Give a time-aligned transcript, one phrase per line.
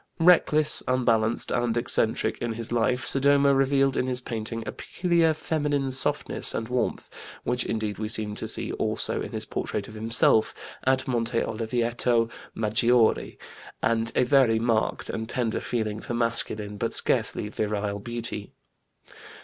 [0.19, 5.91] Reckless, unbalanced, and eccentric in his life, Sodoma revealed in his painting a peculiar feminine
[5.91, 7.07] softness and warmth
[7.43, 12.31] which indeed we seem to see also in his portrait of himself at Monte Oliveto
[12.55, 13.37] Maggiore
[13.83, 18.53] and a very marked and tender feeling for masculine, but scarcely virile, beauty.